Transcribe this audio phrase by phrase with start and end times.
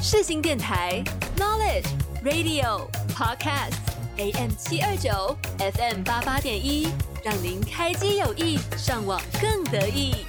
[0.00, 1.02] 世新电台
[1.36, 1.88] Knowledge
[2.22, 3.74] Radio Podcast
[4.16, 6.88] AM 七二九 FM 八八点一，
[7.24, 10.24] 让您开机有意，上网更得意。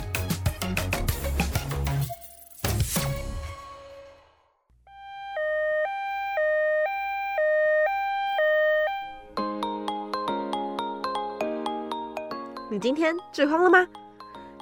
[12.71, 13.87] 你今天剧荒了吗？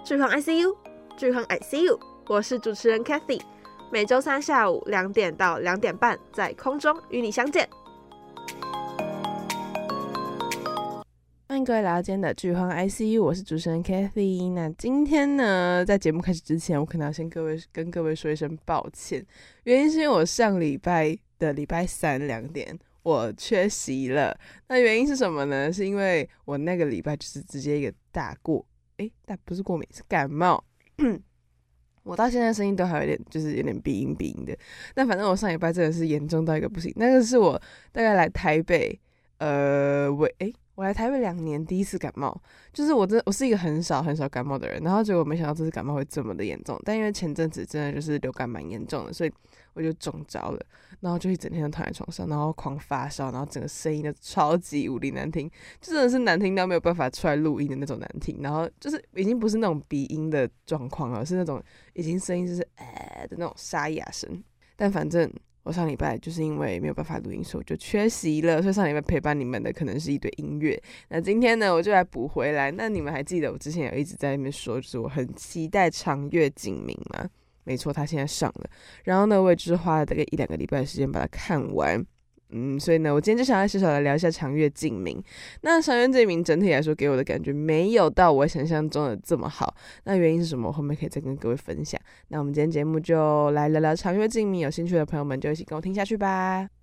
[0.05, 0.75] 剧荒 ICU，
[1.17, 1.97] 剧荒 ICU，
[2.27, 3.41] 我是主持人 Cathy。
[3.89, 7.67] 每周三下午两点到两点半，在空中与你相见。
[11.47, 14.51] 欢迎各位来到今天的剧荒 ICU，我是主持人 Kathy。
[14.51, 19.25] 那今天呢，在节目开始之前，我可能要先各位跟各位说一声抱歉，
[19.63, 24.37] 原因是因为我上礼拜的礼拜三两点我缺席了。
[24.67, 25.71] 那原因是什么呢？
[25.71, 28.65] 是因为我那个礼拜就是直接一个大过，
[28.97, 30.61] 诶，但不是过敏，是感冒。
[32.07, 34.57] 我到现在声音都还有点，就是有点鼻音鼻音的。
[34.95, 36.91] 但反正我上礼拜真的是严重到一个不行。
[36.95, 38.97] 那个是我大概来台北，
[39.39, 42.41] 呃，我诶、我来台北两年第一次感冒。
[42.71, 46.79] 就是我真我是一个很少很少感冒的人，然后结果没想到这次感冒会这么的严重。
[46.85, 49.31] 但因为前阵子真的就是流感蛮严重的，所以
[49.73, 50.65] 我就中招了。
[50.99, 58.39] 然后就一整天都躺在床上，然后狂发烧，然后整个声音都超级无敌难听，就真的是难听到没有办法出来录音的那种难听。
[58.41, 61.61] 然后就是已经不是那种鼻音的状况了，是那种
[61.93, 64.43] 已经声音就是呃的那种沙哑声。
[64.75, 65.31] 但反正
[65.63, 68.61] 我上礼拜就是因为没有办法录音，所以我就缺席了。
[68.61, 70.81] 所以上礼拜陪伴你们的可能是一堆音乐。
[71.09, 72.71] 那今天呢，我就来补回来。
[72.71, 77.29] 那你们还记得我之前有一直在那边说，就是我很期待长月璟明吗？
[77.67, 78.69] 没错，他现在上了，
[79.03, 82.01] 然后呢，我也就是花了大概一两个礼拜的时间把它看完，
[82.51, 85.21] 嗯，所以呢，我今天就想要小小的聊一下长月烬明。
[85.63, 90.69] 那长月烬明整体来说给我的感觉没有到我想象中的这么好，那原因是什么？
[90.69, 91.99] 我后面可以再跟各位分享。
[92.29, 96.76] 那我们今天节目就来聊聊长月烬明，有兴趣的朋友们就一起跟我听下去吧。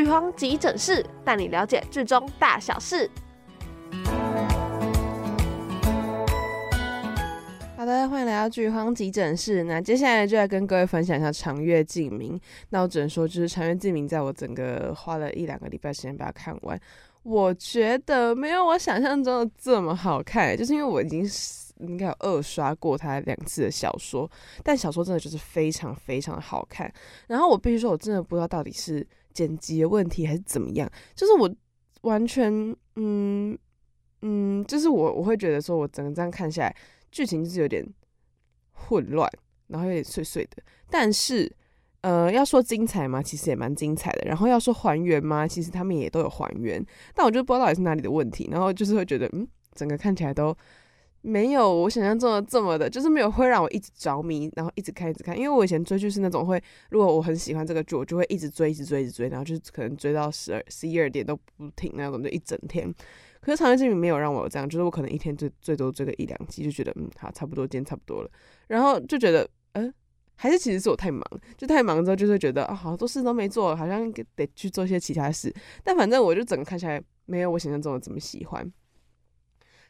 [0.00, 3.06] 剧荒急诊室带你了解剧中大小事。
[7.76, 9.62] 好的，欢迎来到剧荒急诊室。
[9.64, 12.40] 那接下来就来跟各位分享一下长月烬明。
[12.70, 16.80] 那我只能说，就是长月烬明，在我整个花了一两个礼拜时间把它看完，
[17.22, 20.56] 我觉得没有我想象中的这么好看。
[20.56, 21.28] 就是因为我已经
[21.80, 24.26] 应该有二刷过他两次的小说，
[24.64, 26.90] 但小说真的就是非常非常的好看。
[27.26, 29.06] 然后我必须说，我真的不知道到底是。
[29.32, 30.90] 剪辑的问题还是怎么样？
[31.14, 31.50] 就是我
[32.02, 32.52] 完全，
[32.96, 33.56] 嗯
[34.22, 36.76] 嗯，就是我我会觉得说，我整个这样看下来，
[37.10, 37.86] 剧情就是有点
[38.72, 39.30] 混乱，
[39.68, 40.62] 然后有点碎碎的。
[40.90, 41.50] 但是，
[42.02, 44.22] 呃，要说精彩嘛，其实也蛮精彩的。
[44.26, 46.84] 然后要说还原嘛，其实他们也都有还原。
[47.14, 50.56] 但我就不知道到底是哪里的问题，然后就是会觉得，嗯，整个看起来都。
[51.22, 55.36] 没有我想象中的这么的，就是没有会让我一直着迷，然后一直看一直看。
[55.36, 62.92] 因为我以前追剧是那种会，如果我很喜欢这个剧，我就会一直追，一直追，一直追，然后就是可能追到十二、十一二点都不停那种，就一整天。
[63.40, 68.30] 可是长月烬明没有让我有这样，就是我可能一天最最多追个一两集，就觉得嗯好，差不多今天差不多了，
[68.68, 69.92] 然后就觉得嗯、
[70.36, 71.22] 还是其实是我太忙，
[71.56, 75.54] 就太忙之后就会觉得啊，好多事都没做，好像得去做一些其他事。
[75.84, 78.70] 但反正我就整个看起来没有我想象中的这么喜欢。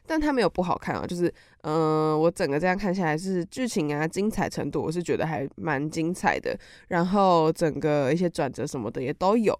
[0.07, 6.57] 但它没有不好看啊，就是，嗯、我整个这样看下来是剧情啊精彩程度，我是觉得还蛮精彩的。
[6.89, 9.57] 然后整个一些转折什么的也都有，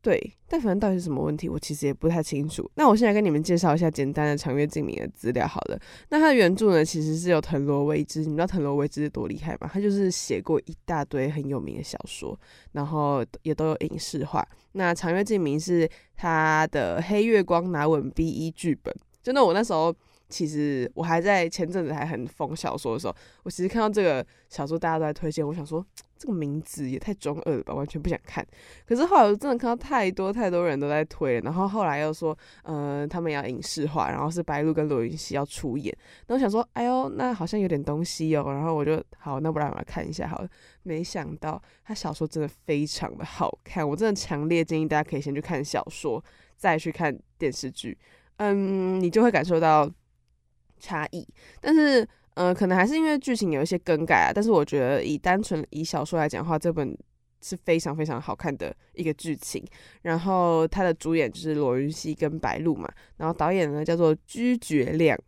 [0.00, 0.32] 对。
[0.48, 2.70] 但反正到底是什么问题，我其实也不太清楚。
[2.76, 5.78] 那我现在跟你们介绍一下简单的长月烬明的资料好了。
[6.10, 9.68] 那它的原著呢，其实是有藤罗维之，你知道藤罗维之是多厉害吗？
[9.72, 12.38] 他就是写过一大堆很有名的小说，
[12.70, 14.46] 然后也都有影视化。
[14.72, 18.94] 那长月烬明是他的《黑月光拿稳 BE 剧本》。
[19.26, 19.92] 真的，我那时候
[20.28, 25.84] 其实我还在前阵子还很疯小说的时候，我其实看到这个小说大家都在推荐，我想说
[26.16, 28.46] 这个名字也太中二了吧，完全不想看。
[28.86, 35.92] 可是后来我真的看到太多太多人都在推了，然后后来又说，嗯、呃，他们要影视化，然后是白鹿跟罗云熙要出演，
[36.28, 38.44] 那我想说，哎呦，那好像有点东西哦。
[38.46, 40.48] 然后我就好，那不然我来看一下好了。
[40.84, 46.24] 没想到他小说真的非常的好看，我真的强烈建议大家可以先去看小说，
[46.56, 47.98] 再去看电视剧。
[48.38, 49.90] 嗯，你就会感受到
[50.78, 51.26] 差异，
[51.60, 54.32] 但是，呃，可能还是因为剧情有一些更改啊。
[54.34, 56.96] 但是我觉得，以单纯以小说来讲的话，这本
[57.40, 59.64] 是非常非常好看的一个剧情。
[60.02, 62.86] 然后，它的主演就是罗云熙跟白鹿嘛，
[63.16, 65.18] 然后导演呢叫做居觉亮，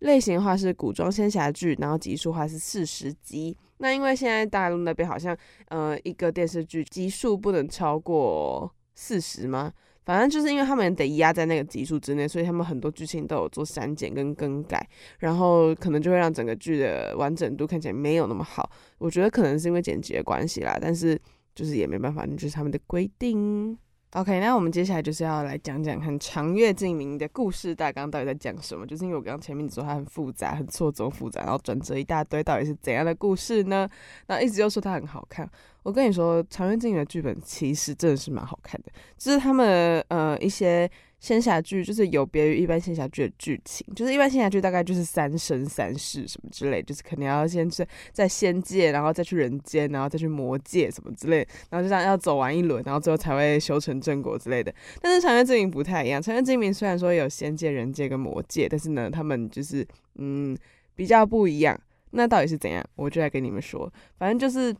[0.00, 3.56] 类型的话是古装仙侠剧，然后集数话是四十集。
[3.78, 5.36] 那因为现在大陆那边好像，
[5.68, 9.72] 呃，一个电视剧集数不能超过四十吗？
[10.06, 14.88] 反正就是因为他们得压在那个集数之内，所以他们很多剧情都有做删减跟更改，
[15.18, 18.70] 然后可能就会让整个剧的完整度看起来没有那么好。
[18.98, 21.20] 我觉得可能是因为剪辑的关系啦，但是
[21.54, 23.76] 就是也没办法，那就是他们的规定。
[24.12, 28.86] OK，那我们接下来就是要来讲讲看长月烬明的故事大纲到底在讲什么。
[28.86, 33.86] 就是因为我刚刚前面说它很复杂，很错综复杂，然后转折一大堆，到底是怎样的故事呢？
[34.28, 35.50] 那一直又说它很好看。
[35.86, 40.90] 我跟你说，长月烬明的剧本其实真的是蛮好看的，就是他们呃一些。
[41.18, 51.38] 仙侠剧就是有别于一般仙侠剧的剧情，就是一般仙侠剧大概就是三生三世什么之类，就是肯定要先在在仙界，然后再去人间，然后再去魔界什么之类，
[51.70, 54.72] 然后就这样要走完一轮，然后最后才会修成正果之类的。
[55.00, 59.84] 但是长月烬明不太一样，长月烬明虽然说有仙界、人界跟魔界，但是呢，他们就是
[60.16, 60.56] 嗯
[60.94, 61.80] 比较不一样。
[62.10, 62.84] 那到底是怎样？
[62.94, 64.74] 我就来跟你们说，反正就是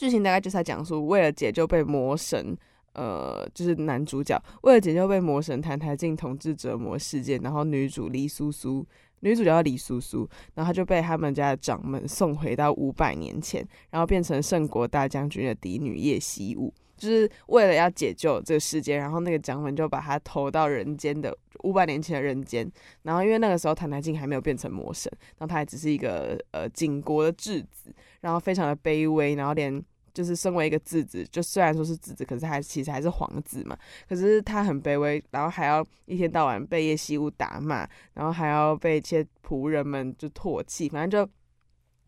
[0.00, 2.56] 剧情大概就是在讲述，为了解救被魔神。
[2.92, 8.84] 呃，就是男主角为了解救被魔神澹台烬统治折磨世界，然后女主李苏苏，
[9.20, 22.68] 女主角叫李苏苏，然后她就被他们家的掌门送回到五百年前，然后变成圣国大将军的嫡女叶希雾，就是为了要解救这个世界，然后那个掌门就把他投到人间的五百年前的人间，
[23.02, 29.82] 然后因为那个时候澹台烬还没有变成魔神，然后他还只是一个呃景国的质子，然后非常的卑微，然后连。
[30.12, 33.78] 就是身为一个质子，就虽然说是质子，可是还其实还是皇子嘛。
[34.08, 41.32] 可是他很卑微，然后还要一天到晚被叶希雾打骂，然后还要被一些仆人们就唾弃，反正就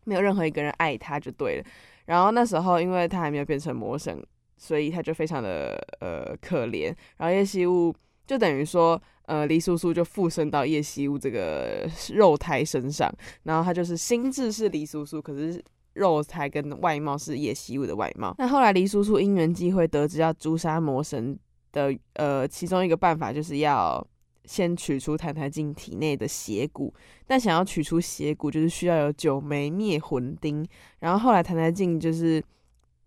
[0.03, 1.65] 没有任何一个人爱他就对了。
[2.05, 4.21] 然后那时候因为他还没有变成魔神，
[4.57, 6.93] 所以他就非常的呃可怜。
[7.15, 7.95] 然后叶希雾
[8.27, 13.09] 就等于说，呃，黎苏苏就附身到叶希雾这个肉胎身上，
[13.43, 15.63] 然后他就是心智是黎苏苏，可是。
[15.93, 18.33] 肉胎跟外貌是叶希雾的外貌。
[18.37, 21.37] 那后来黎叔叔因缘际会得知要诛杀魔神
[21.71, 24.05] 的呃其中一个办法，就是要
[24.45, 26.93] 先取出澹台烬体内的邪骨。
[27.27, 30.67] 但想要取出邪骨，就是需要有九枚灭魂钉。
[30.99, 32.43] 然后后来澹台烬就是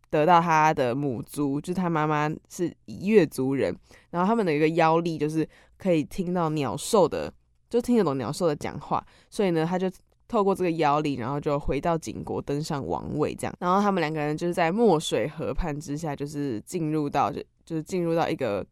[0.08, 3.76] 得到他的母族，就是他妈妈是夷越族人，
[4.10, 7.32] 然后他们的一个妖力就是可以听到鸟兽的，
[7.68, 9.90] 就听得懂鸟兽的讲话，所以呢，他就。
[10.28, 13.54] 透过这个妖力，然后就回到景国，登上王位，这样。
[13.60, 18.66] 然后他们两个人就是在墨水河畔之下，就是进入到就就是进入到一个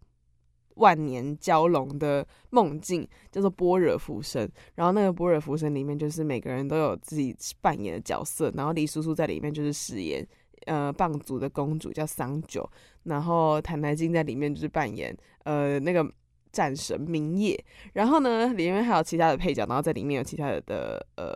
[0.75, 4.49] 万年蛟龙的梦境，叫做般若浮生。
[4.75, 8.51] 然后那个般若浮生里面，就是每个人都有自己扮演的角色。
[8.57, 10.27] 然后李叔叔在里面就是饰演
[10.67, 12.69] 呃蚌族的公主叫桑九，
[13.05, 16.05] 然后澹台烬在里面就是扮演呃那个。
[16.55, 17.63] 战神明夜，
[17.93, 21.35] 然后呢，里面还有其他的配角，然后在里面有其他的呃。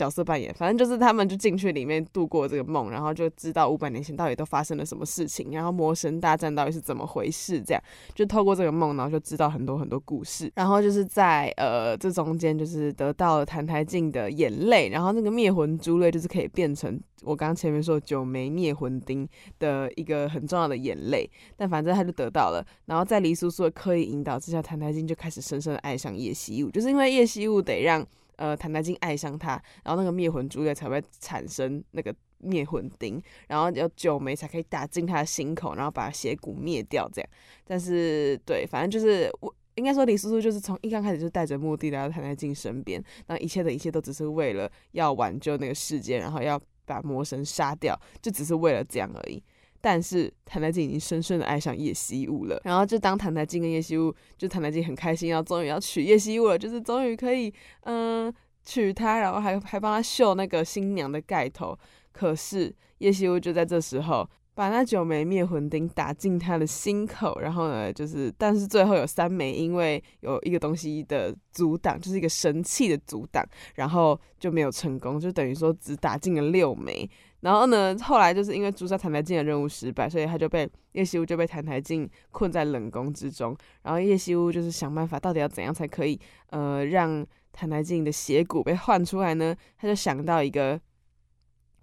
[0.00, 7.82] 角色扮演，反正就是他们就进去里面度过这个梦，然后就知道五百年前到底都发生了什么事情，然后魔神大战到底是怎么回事，这样
[8.14, 10.50] 就透过这个梦，然后就知道很多很多故事。
[10.54, 21.30] 然后就是在呃这中间，就是得到了澹台烬的眼泪，然后那个灭魂珠泪就是可以变成我刚刚前面说九枚灭魂钉的一个很重要的眼泪。
[21.58, 28.02] 但反正他就得到了，然后在黎苏苏的刻意引导之下，澹台烬就开始深深的爱上叶希雾，就是因为叶希雾得让。
[28.40, 29.50] 呃，澹台烬爱上他，
[29.84, 37.06] 然后那个灭魂珠泪才会产生那个灭魂钉，然后有九枚才可以打进他的心口，然后把邪骨灭掉。
[37.12, 37.30] 这样，
[37.66, 49.42] 但是对，反正就是我应该说李叔叔就是从一刚开始就带着目的来到澹台烬身边，然后一切的一切都只是为了要挽救那个世界，然后要把魔神杀掉，就只是为了这样而已。
[49.80, 57.52] 但是澹台烬已经深深的爱上叶希雾了，然后就当澹台烬跟叶希雾，就澹台烬很开心，要终于要娶叶希雾了，就是终于可以
[57.84, 58.32] 嗯、
[58.64, 61.76] 娶她，然后还还帮她绣那个新娘的盖头。
[62.12, 73.42] 可是叶希雾就在这时候把那九枚灭魂钉打进他的心口，然后呢，就是但是最后有三枚因为有一个东西的阻挡，就是一个神器的阻挡，
[73.76, 77.08] 然后就没有成功，就等于说只打进了六枚。
[77.40, 83.56] 然后呢，后来就是因为诛杀澹台烬的任务失败，所以他就被叶希雾就被澹台烬困在冷宫之中。
[83.82, 86.20] 然后叶希雾就是想办法，到底要怎样才可以
[86.50, 87.24] 呃让
[87.56, 89.56] 澹台烬的邪骨被换出来呢？
[89.78, 90.78] 他就想到一个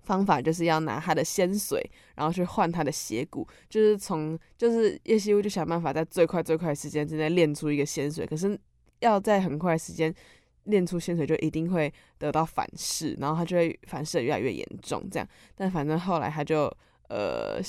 [0.04, 1.82] 方法，就是要拿他的仙髓，
[2.16, 3.48] 然后去换他的邪骨。
[3.68, 8.58] 就是从就是叶希雾就想办法在最快最快的时间之内练出一个仙髓，可是
[9.00, 10.14] 要在很快的时间。
[10.68, 15.28] 练出仙水就一定会得到反噬，然后他就会反噬的越来越严重，这样。
[15.56, 16.72] 但反正后来他就
[17.10, 17.60] 呃，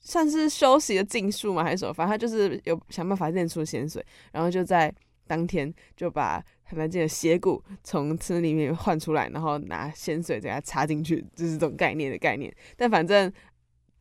[0.00, 1.94] 算是休息了禁术嘛，还是什么？
[1.94, 4.92] 反正他就是有想办法练出仙水，然后就在
[5.26, 6.38] 当天就把
[6.70, 12.54] 澹台烬的邪骨从村里面换出来，然后拿仙水给他插进去，就是这种概念的概念。
[12.76, 13.32] 但反正。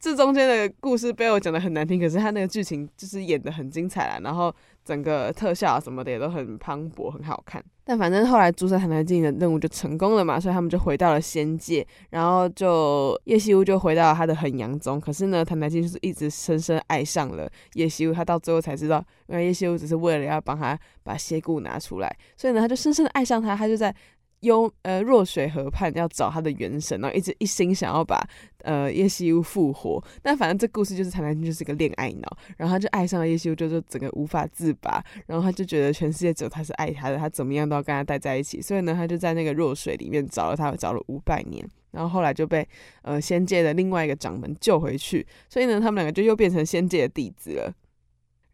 [0.05, 7.63] 这中间的故事被我讲的很难听，可是他那个剧情就是演的很精彩啦，然后整个特效啊什么的也都很磅礴，很好看。
[7.83, 15.01] 但反正后来诸神坦台进的任务就成功了嘛，所以他们就回到了仙界，然后就叶西乌就回到了他的衡阳宗。
[15.01, 23.95] 可是呢，坦台进就是一直深深爱上了叶西乌，他到最后才知道，原来叶西乌只是为了要帮他把仙骨拿出来，所以呢，他就深深的爱上他，他就在。
[24.41, 28.21] 幽呃弱水河畔要找他的元神，然后一直一心想要把
[28.59, 42.67] 呃叶西乌复活，但反正这故事就是谈谈就是个恋爱脑，然后他就爱上了叶西乌，就就整个无法自拔，然后他就觉得全世界只有他是爱他的，他怎么样都要跟他待在一起，所以呢，他就在那个弱水里面找了他，找了五百年，然后后来就被
[43.01, 47.73] 呃仙界的另外一个掌门救回去，所以呢，他们两个就又变成仙界的弟子了。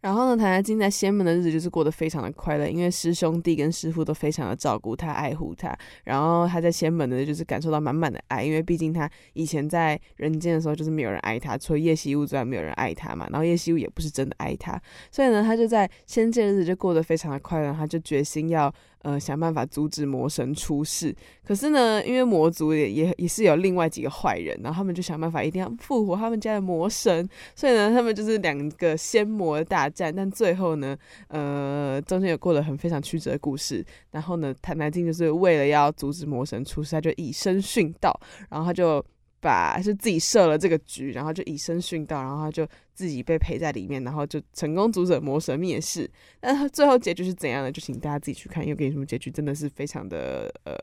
[0.01, 5.75] 然后呢，谭家金在仙门的日子就是过得非常的快乐，因为师兄弟跟师父都非常的照顾他、爱护他。
[6.03, 13.27] 然后他在仙门呢就是感受到满满的爱，因为毕竟他以前在人间的时候就是没有人爱他，除了叶夕雾之外没有人爱他嘛。
[13.29, 14.81] 然后叶夕雾也不是真的爱他，
[15.11, 17.71] 所以呢，他就在仙界的日子就过得非常的快乐。
[17.71, 18.73] 他就决心要。
[19.03, 30.95] 呃，想办法阻止魔神出世，可是呢，因为魔族也也也是有另外几个坏人，然后他们就想办法一定要复活他们家的魔神，所以呢，他们就是两个仙魔大战，但最后呢，
[31.29, 39.03] 呃，中间有过了很非常曲折的故事，然后呢，坦台进就是为了要阻止魔神出世，他就以身殉道，然后他就。
[39.43, 42.63] 把是自己设了这个局，然后就以身殉道，然后他就
[43.01, 46.07] 自己被陪在里面，然后就成功阻止魔神灭世。
[46.41, 47.71] 那最后结局是怎样的？
[47.71, 50.75] 就请大家自己去看，因为跟你说结局真的是非常的呃，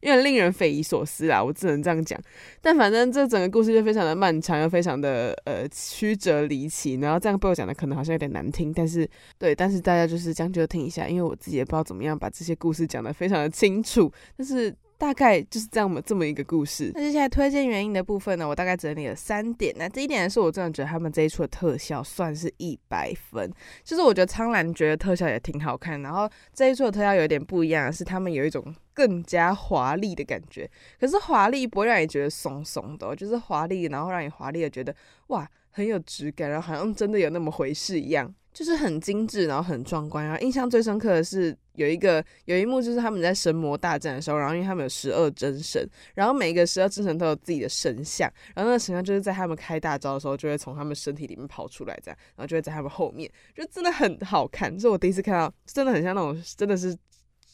[0.00, 1.44] 有点令人匪夷所思啦。
[1.44, 2.18] 我只能这样讲。
[2.62, 6.94] 但反正这整个故事就非常的漫长，又非常的呃曲折离奇。
[6.94, 14.74] 然后这样被我讲的可能好像有点难听，但是对，但是大家就是将就听一下，因为我自己也不知道怎么样把这些故事讲得非常的清楚，但是。
[15.00, 16.92] 大概就是这样这么一个故事。
[16.94, 19.74] 那接下来推荐原因的部分呢，我大概整理了三点。
[19.78, 23.50] 那第一点是我真的觉得他们这一出的特效算是一百分，
[23.82, 26.02] 就是我觉得苍兰诀的特效也挺好看。
[26.02, 30.70] 然后这一出的特效有点不一样是，他们有一种更加华丽的感觉。
[31.00, 34.94] 可是华丽不会让你觉得怂怂的，就是华丽，然后让你华丽的觉得
[35.28, 38.30] 哇很有质感，然后好像真的有那么回事一样。
[38.52, 40.24] 就是很精致，然后很壮观。
[40.24, 54.72] 然后印象最深刻的是有一个有一幕，就是他们在神魔大战的时候，然后因为他们有十二真神，然后每一个十二真神都有自己的神像，然后那个神像就是在他们开大招的时候，就会从他们身体里面跑出来，这样，然后就会在他们后面，就真的很好看。
[54.74, 56.96] 这是我第一次看到，真的很像那种真的是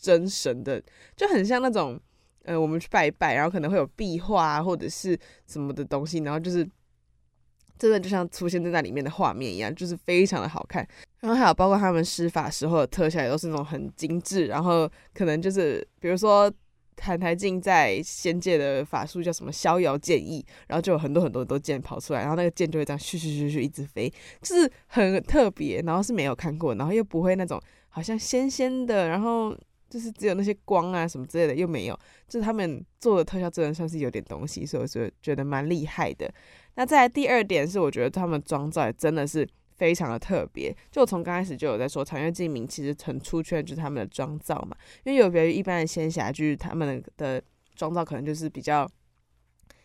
[0.01, 0.83] 真神的，
[1.15, 2.01] 就很像那种
[2.45, 6.67] 呃，我们去拜一拜，然后可能会有壁画啊，或者是什么的东西，然后就是。
[7.79, 10.87] 真的就像出现在那里面的画面一样，就是非常的好看。
[11.21, 14.47] 然后还有包括他们施法时候的特效，也都是那种很精致。
[14.47, 16.51] 然后可能就是比如说
[16.97, 25.83] 澹台烬在仙界的法术叫什么逍遥剑意，然后就有很多很多很多剑跑出来，然后那个剑就会这样咻咻咻咻一直飞，就是很特别。
[25.83, 29.57] 然后是没有看过，然后又不会那种好像仙仙的，然后
[29.91, 36.33] 就是只有那些光啊什么之类的又没有，就是他们做的特效真的算是有点东西，所以我就觉得蛮厉害的。
[36.77, 40.75] 那再来第二点是，我觉得他们妆造也真的是非常的特别。
[40.91, 44.77] 就我从刚开始就有在说，长月烬明其实很出圈，就是他们的妆造嘛。
[45.05, 47.43] 因为有别于一般的仙侠剧，他们的
[47.75, 48.87] 妆造可能就是比较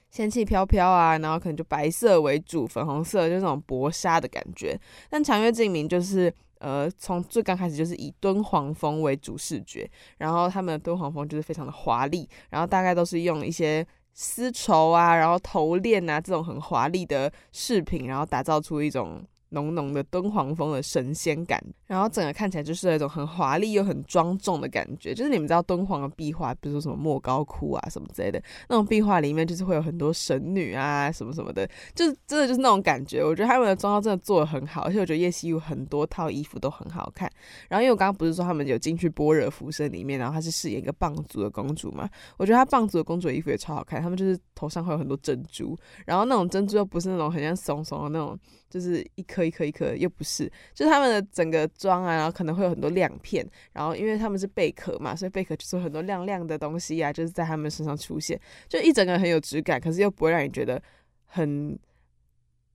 [0.10, 4.77] 仙气飘飘啊，然后可能就白色为主，粉红色就那种薄纱的感觉。
[5.10, 13.88] 但长月烬明就是呃，从最刚开始就是以敦煌风为主视觉，然后他们的敦煌风就是非常的华丽，然后大概都是用一些。
[14.13, 19.24] 丝绸啊，然后头链啊，这种很华丽的饰品，然后打造出一种。
[19.51, 25.13] 浓浓的敦煌风的神仙感，然后整个看起来就是那种很华丽又很庄重的感觉。
[25.13, 33.24] 就是你们知道敦煌的壁画，比如说什么莫高窟啊什么之类的，那种壁画里面就是会有很多神女啊什么什么的，就是真的就是那种感觉。
[33.24, 37.29] 我觉得他们的妆造真的做的很好，而且我觉得叶西有很多套衣服都很好看。
[37.67, 48.39] 然后因为我刚刚不是说他们有进去般若浮生里面，然后她是饰演一个蚌族的公主嘛，我觉得她蚌族的公主的衣服也超好看，他们就是头上会有很多珍珠，然后那种珍珠又不是那种很像松松的那种。
[48.72, 60.81] 就是一颗一颗一颗，又不是，就他们的整个妆啊，然后可能会有很多亮片，然后因为他们是贝壳嘛，所以贝壳就是很多亮亮的东西啊，就是在他们身上出现，就一整个很有质感，可是又不会让你觉得
[61.25, 61.77] 很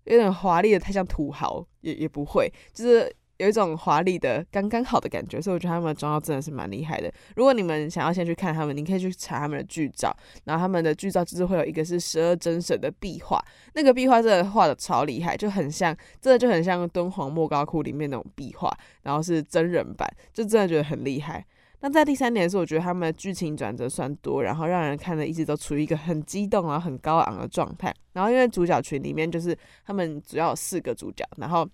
[0.05, 3.15] 有点华丽的，太像土豪，也也不会，就是。
[3.39, 7.13] 有一种华丽的刚刚好的感觉，所以我觉得他们的妆造真的是蛮厉害的。
[7.35, 13.39] 如果你们想要先去看他们，你可以去查他们的剧照，然后他们的剧照就是会有一个是十二真神的壁画，
[13.75, 21.45] 那个壁画真的画的超厉害，就很像，真的就很像敦煌莫高窟里面那种壁画，然后是真人版，就真的觉得很厉害。
[21.81, 27.95] 那在第三点是，我觉得他们的剧情转折算多，然后让人看的一直都处于一个很激动啊、很高昂的状态。
[28.15, 31.69] 然后因为主角群里面就是他们主要有四个主角，然后。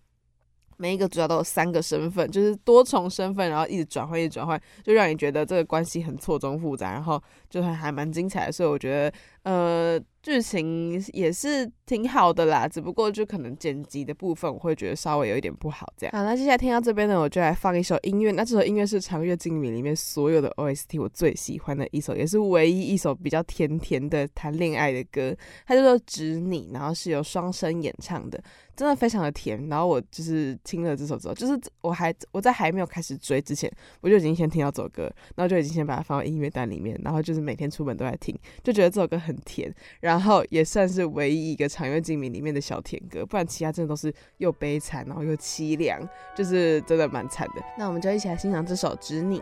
[0.77, 8.53] 每一个主角都有三个身份，就是多重身份，然后一直转换，一直转换，就让你觉得这个关系很错综复杂，然后就还还蛮精彩的。
[8.53, 9.13] 所以我觉得，
[9.45, 10.01] 呃。
[10.23, 16.17] 剧情也是挺好的啦，只不过就可能剪辑的部分我会觉得稍微有一点不好这样。
[16.17, 18.31] 好，那接下来听到这边呢，我就来放一首音乐。
[18.31, 25.37] 那这首音乐是《长月烬明》里面所有的 OST 我最喜欢的一首，也是唯一一首比较甜甜的谈恋爱的歌。
[25.67, 28.41] 它叫做《指你》，然后是由双生演唱的，
[28.77, 29.67] 真的非常的甜。
[29.69, 33.69] 然后我就是听了这首之后，就是我还我在还没有开始追之前，
[34.01, 39.75] 我就已经先听到这首歌，然后就已经先把它放到音乐单里面，然后就是每天出门都在听，就觉得这首歌很甜。
[40.01, 46.01] 然后也算是唯一一个《长月烬明》里面的小甜歌，不然其他真的都是又悲惨，然后又凄凉，
[46.37, 47.63] 就是真的蛮惨的。
[47.77, 49.41] 那我们就一起来欣赏这首《指你》。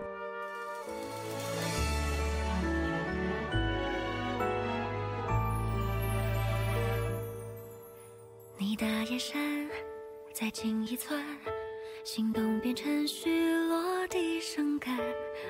[8.59, 9.69] 你的眼神
[10.33, 11.19] 再近一寸，
[12.02, 14.90] 心动变成虚落地生根，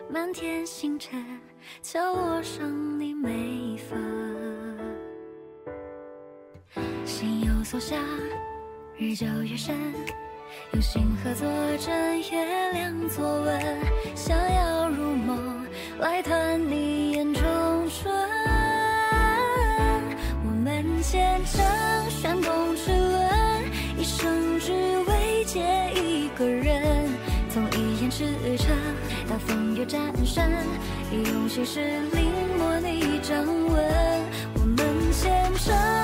[0.08, 1.24] 满天星辰
[1.80, 3.98] 敲落上你每一分。
[7.04, 7.96] 心有所向，
[8.98, 9.76] 日久月深，
[10.72, 13.62] 用心合作，枕月亮作吻，
[14.16, 15.64] 想要入梦
[16.00, 17.42] 来探你眼中
[17.88, 18.12] 春。
[20.44, 23.30] 我们虔诚旋动齿轮，
[23.96, 24.72] 一生只
[25.08, 25.99] 为见一，
[28.30, 28.76] 一眼赤诚
[29.28, 30.44] 到风月战胜，
[31.12, 31.80] 用心事
[32.12, 33.74] 临摹你掌纹。
[34.54, 35.99] 我们虔诚。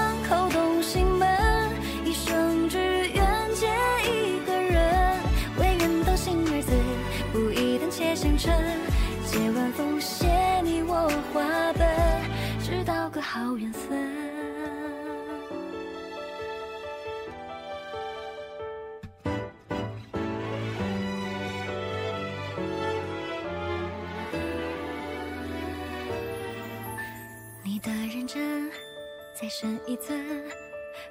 [29.59, 30.23] 深一寸，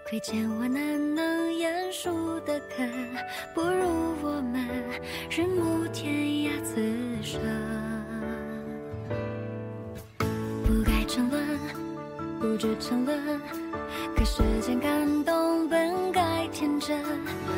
[0.08, 2.88] 窥见我难能言述的肯，
[3.56, 4.64] 不如我们
[5.32, 6.80] 日暮天涯此
[7.24, 7.42] 生。
[10.64, 11.60] 不该沉沦，
[12.40, 13.42] 不知沉沦，
[14.16, 17.02] 可世间感动本该天真，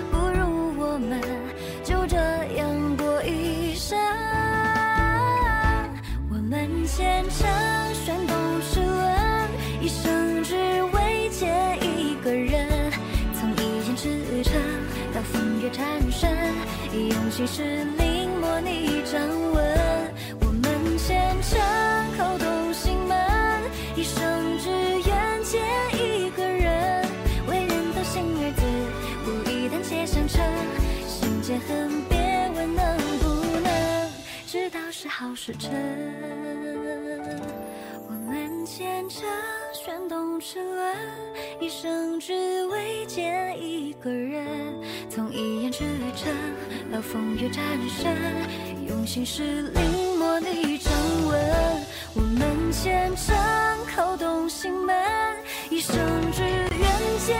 [0.10, 1.20] 不如我们
[1.84, 2.16] 就这
[2.56, 4.00] 样过一生。
[6.32, 7.46] 我们虔诚
[7.94, 8.57] 旋动
[17.38, 17.62] 心事
[18.00, 19.22] 临摹你掌
[19.54, 21.60] 纹，我们虔诚
[22.18, 23.16] 叩动心门，
[23.96, 24.72] 一生只
[25.08, 25.62] 愿见
[25.94, 27.06] 一个人。
[27.48, 28.64] 为人造心二字，
[29.24, 30.44] 不以胆怯相称，
[31.08, 32.18] 心结恨别
[32.56, 34.10] 问能不能，
[34.48, 36.47] 只道是好时辰。
[39.88, 40.94] 转动齿轮，
[41.62, 44.46] 一生只为见一个人。
[45.10, 46.30] 从一眼赤诚
[46.92, 48.14] 到风月战胜，
[48.86, 50.92] 用心事临摹你掌
[51.26, 51.86] 纹。
[52.16, 53.34] 我们虔诚
[53.88, 54.94] 叩动心门，
[55.70, 55.96] 一生
[56.34, 57.40] 只愿见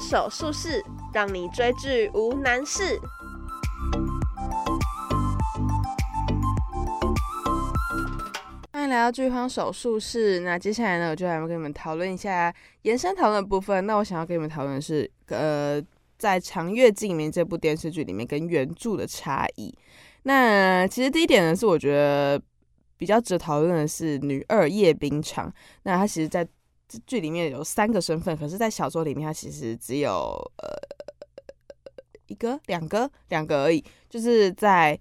[0.00, 2.98] 手术室，让你追剧无难事。
[8.72, 13.84] 欢迎来到剧荒手术室，那接下来呢，我就来跟你们讨论一下延伸讨论的部分。
[13.86, 15.82] 那我想要跟你们讨论的是，呃，
[16.16, 19.76] 在《长月烬明》这部电视剧里面跟原著的差异。
[20.22, 22.40] 那其实第一点呢，是我觉得
[22.96, 25.50] 比较值得讨论的是女二叶冰裳。
[25.82, 26.46] 那她其实在
[27.06, 30.10] 剧里面有三个身份，可是，在小说里面他其实只有
[30.58, 30.68] 呃
[32.26, 34.98] 一个、两个、两个而已，就是在。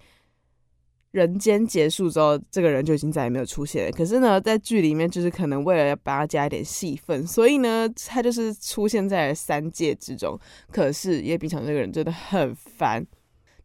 [1.12, 3.92] 人间结束之后，这个人就已经再也没有出现了。
[3.92, 10.38] 可是呢，在剧里面就是可能为了要帮他加一点戏份，所以呢，他就是出现在了三界之中。
[10.70, 13.04] 可是叶冰裳这个人真的很烦，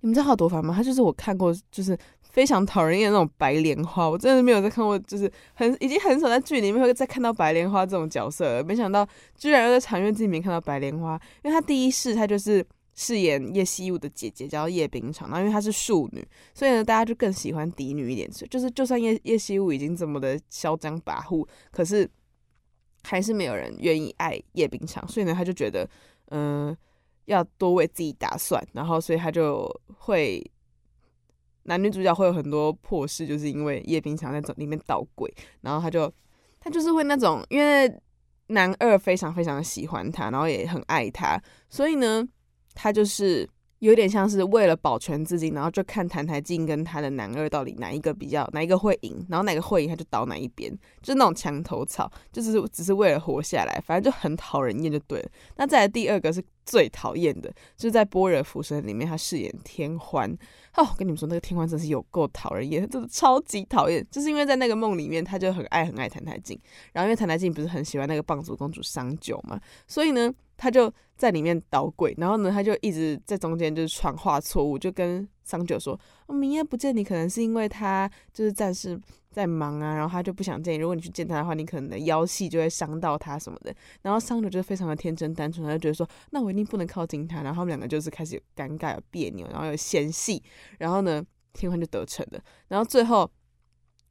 [0.01, 0.73] 你们知道他有多烦吗？
[0.75, 1.99] 他就是我看过就是
[2.33, 8.65] 非常讨人厌那种白莲花，我真的没有再看过，就是很已经很少在剧里面会再看到白莲花这种角色了。
[8.65, 12.67] 没想到居然又在长月烬明看到白莲花，因为他第一世他就是。
[12.95, 18.31] 饰演叶夕雾的姐姐叫叶冰裳，然后因为她是庶女，所以呢，大家就更喜欢嫡女一点。
[18.31, 22.07] 所以就是就算叶叶夕雾已经这么的嚣张跋扈，可是
[23.03, 25.89] 还是没有人愿意爱叶冰裳，所以呢，他就觉得
[26.33, 26.77] 嗯、
[27.25, 29.67] 要多为自己打算，然后所以他就
[29.97, 30.45] 会
[31.65, 36.13] 男女主角会有很多破事，就是因为叶冰裳在里面捣鬼，然后他就
[36.61, 37.93] 他就是会那种，因为
[38.49, 42.29] 男二非常非常的喜欢他，然后也很爱他，所以呢。
[42.75, 43.47] 他就是
[43.83, 55.29] 有点像是为了保全自己，然后就看澹台烬跟他的男二到底哪一个比较，哪一个会赢，然后哪个会赢他就倒哪一边，就是那种墙头草，就是只是为了活下来，反正就很讨人厌就对了。
[55.57, 60.31] 那再来第二个是最讨厌的，就是在《般若浮生》里面他饰演天欢。
[60.77, 66.57] 哦，我跟你们说，那个天欢真是有够讨人厌，真的超级讨厌，就是因为在那个梦里面他就很爱很爱澹台烬，
[66.93, 70.33] 然后因为澹台烬不是很喜欢那个棒祖公主桑九嘛，所以呢。
[70.63, 78.97] 他就在里面捣鬼，然后呢，他就一直在中间就是传话错误，就跟桑九说：“哦，明夜不见你，可能是因为他就是暂时
[79.29, 80.79] 在忙啊，然后他就不想见你。
[80.79, 90.41] 如果你去见他的话，你可能的腰细就会伤到他什么的。”然后桑九就非常的天真单纯，他就觉得说：“那我一定不能靠近他。”然后他们两个就是开始有尴尬、有别扭，然后有嫌隙，
[90.79, 91.21] 然后呢，
[91.53, 92.41] 天欢就得逞了。
[92.69, 93.29] 然后最后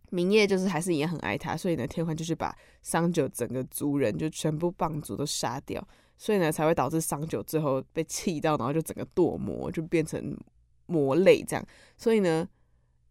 [0.10, 5.82] 明夜就是还是也很爱他，所以呢，天欢就是把桑九整个族人就全部棒族都杀掉。
[6.22, 10.38] 所以呢，才会导致桑九最后被气到，然后就整个堕魔，就变成
[10.86, 11.66] 魔类这样。
[11.98, 12.48] 所以呢，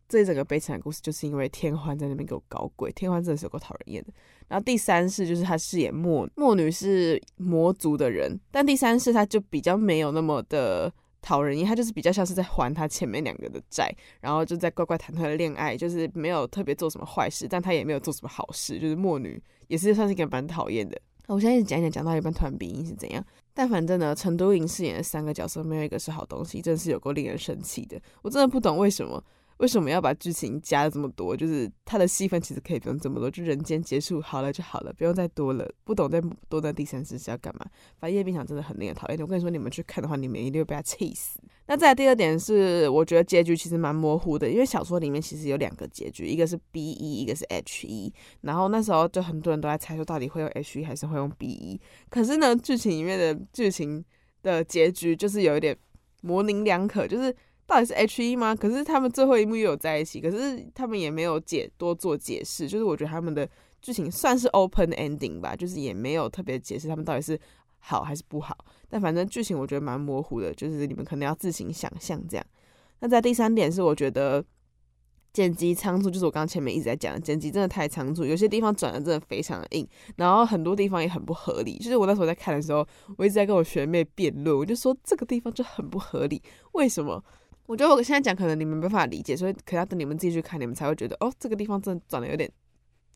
[0.09, 4.13] 这整个悲惨的故事就是因为天欢在那边给我搞鬼，天欢真的是有够讨人厌的。
[4.47, 20.97] 然后第三世就是他饰演墨墨女是魔族的人，但第三世他就比较没有那么的讨人厌，他就是比较像是在还他前面两个的债，然后就在乖乖谈他的恋爱，就是没有特别做什么坏事，但他也没有做什么好事，就是墨女也是算是一个蛮讨厌的。
[21.35, 23.25] 我现在一直讲讲，讲到一半突然鼻音是怎样？
[23.55, 28.01] 但反正呢，陈都灵饰演的三个角色没有一个是好东西，真是有够令人生气的。
[28.23, 29.23] 我真的不懂为什么。
[29.59, 31.37] 为什么要把剧情加了这么多？
[31.37, 35.71] 就是他的戏份其实可以不用这么多，就人间结束好了就好了，不用再多了。
[35.85, 37.67] 不懂再多那第三世是要干嘛？
[37.99, 39.19] 反正叶冰裳真的很令人讨厌。
[39.21, 41.39] 我跟你说，你们去看的话，你们一定会被他气死。
[41.71, 48.13] 那再第二点是，我觉得结局其实蛮模糊的，因为小说里面其实有两个结局，一个是 B E，一个是 H E。
[48.41, 51.81] 然后那时候就很多人都在猜说，到底会用 H E 还是会用 B E。
[52.09, 54.05] 可是呢，剧情里面的剧情
[54.43, 55.77] 的结局就是有一点
[56.23, 57.33] 模棱两可，就是。
[57.67, 58.53] 到底是 H E 吗？
[58.53, 62.67] 可是他们最后一幕又有在一起，可是他们也没有解多做解释。
[62.67, 63.49] 就是我觉得他们的
[63.81, 67.39] 剧情算是 open ending 吧，就是也没有特别解释他们到底是
[67.79, 68.59] 好还是不好。
[68.91, 72.45] 但反正剧情我觉得蛮模糊的，就是你们可能要自行想象这样。
[72.99, 74.45] 那在第三点是，我觉得
[75.33, 81.79] 剪辑仓促，就是我刚刚前面一直在讲，剪辑真的太仓促，有些地方转的真的非常的硬，然后很多地方也很不合理。
[81.79, 87.25] 就是我那时候在看的时候，我一直在跟我学妹辩论，我就说这个地方就很不合理，为什么？
[87.67, 92.51] 我觉得我现在讲可能你们没办法理解，所以可能要等你们自己去看，你们才会觉得哦，这个地方真的转的有点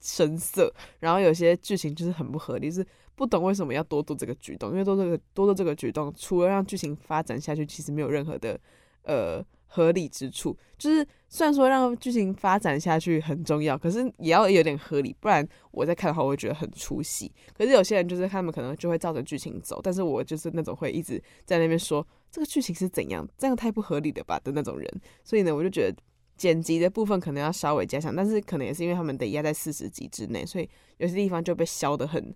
[0.04, 8.60] 生涩，然后有些剧情就是很不合理，是不懂为什么要多做这个举动，因为多这个多做这个举动，除了让剧情发展下去，其实没有任何的
[9.04, 10.54] 呃合理之处。
[10.76, 17.32] 就是虽然说让剧情发展下去很重要，可是也要有点合理，不然我在看的话，我会觉得很出戏。
[17.56, 22.06] 可是有些人就是他们可能就会照着剧情走，但是我就是那种会一直在那边说。
[22.30, 23.24] 这个剧情是怎样？
[23.38, 25.96] 这样太不合理了吧的那种人，所以呢，我就觉得
[26.36, 30.68] 剪辑的部分可能要稍微加强，但是可能也是因为他们得压在四十集之内，所以
[30.98, 32.34] 有些地方就被削得很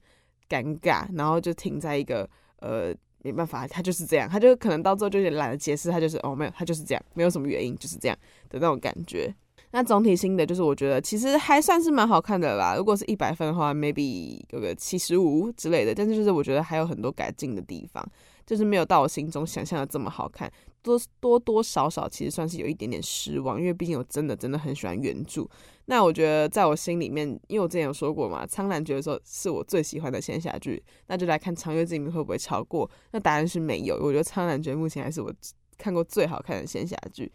[0.48, 2.28] 尴尬，然后就停在一个
[2.60, 8.16] 呃没办法，他就是这样，他就可能到最后就有点懒得解释，他就是哦没有，他就是这样，没有什么原因，就是这样
[8.48, 9.34] 的那种感觉。
[9.70, 12.74] 那总体心得就是，我觉得其实还算是蛮好看的啦。
[12.76, 18.02] 如果是一百分的话，maybe 有个七十五之类的，但是就是我觉得还有很多改进的地方。
[18.46, 20.50] 就是没有到我心中想象的这么好看，
[20.82, 25.46] 多多多少少其实算是有一点点失望，因为毕竟我真的真的很喜欢原著。
[25.86, 32.90] 那我觉得在我心里面，因为我之前有说过嘛，《苍兰诀》的时候是我最喜欢的仙侠剧，那就来看《长月烬明》会不会超过？
[33.12, 33.96] 那答案是没有。
[33.96, 35.32] 我觉得《苍兰诀》目前还是我
[35.76, 37.30] 看过最好看的仙侠剧。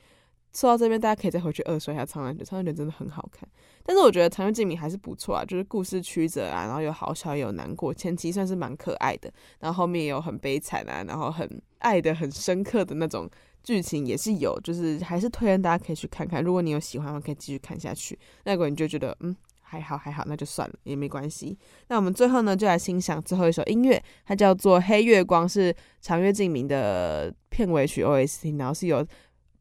[0.53, 3.47] 说到这边，大家可以再回去二刷一下《苍兰诀》，《苍兰诀》真的很好看。
[3.83, 13.27] 但是我觉得《长月烬明》还是不错啊，就是故事曲折啊，然后有好笑也有难过，前期算是蛮可爱的，然后后面也有很悲惨啊，然后很爱的很深刻的那种
[13.63, 16.43] 剧情也是有，就是还是推荐大家可以去看看。
[16.43, 18.17] 如果你有喜欢的话，可以继续看下去。
[18.45, 21.57] 那如果你就觉得嗯还好还好，那就算了也没关系。
[21.87, 29.03] 那我们最后呢，就来欣赏最后一首音乐，它叫做《黑月光》，是长月烬明的片尾曲 OST，然后是由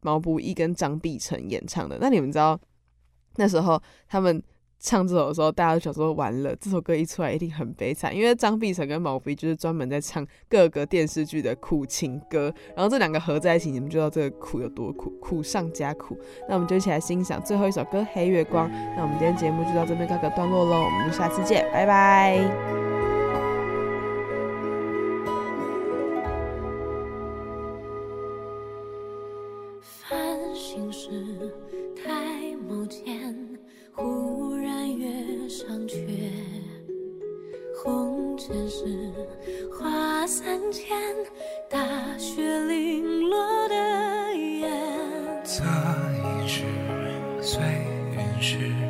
[0.02, 1.98] 毛不易跟张碧晨演唱的。
[2.00, 2.58] 那你们知道？
[3.36, 4.42] 那时候他们
[4.78, 16.14] 唱这首的时候，大家都想说完了，这首歌一出来一定很悲惨，因为张碧晨跟毛不易就是专门在唱各个电视剧的苦情歌，然后这两个合在一起，你们知道这个苦有多苦，苦上加苦。
[16.46, 18.68] 那我们就一起来欣赏最后一首歌《黑月光》。
[18.94, 22.91] 那我们今天节目就到这边告个段落喽，我们就下次见，拜拜。
[29.82, 31.10] 繁星时
[31.96, 33.58] 抬眸间，
[33.92, 35.98] 忽然月上缺。
[37.82, 39.10] 红尘是
[39.72, 40.96] 花三千，
[41.68, 44.70] 大雪零落的眼。
[45.42, 45.64] 择
[46.14, 47.60] 一日，随
[48.14, 48.81] 云逝。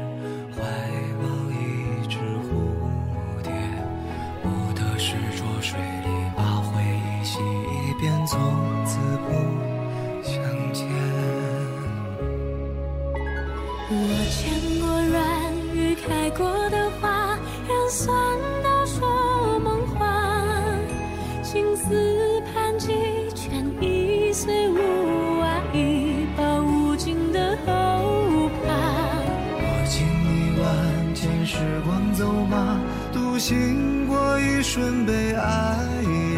[34.74, 35.42] 准备爱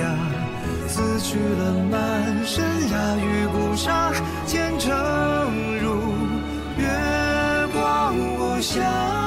[0.01, 0.19] 呀，
[0.89, 4.13] 撕去了满身鸦与孤沙，
[4.45, 4.93] 前程
[5.81, 6.17] 如
[6.77, 6.85] 月
[7.73, 9.24] 光无瑕。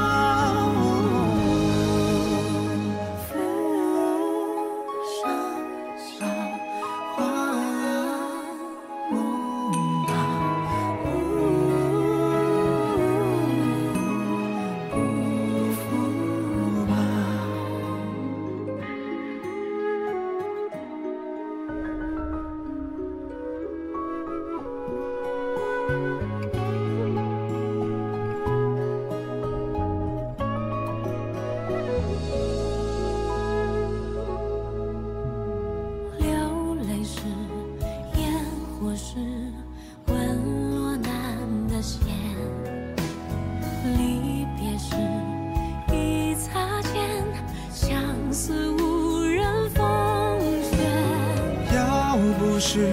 [52.59, 52.87] 是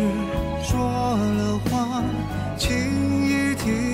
[0.62, 2.04] 说了谎，
[2.58, 2.70] 轻
[3.26, 3.93] 易听。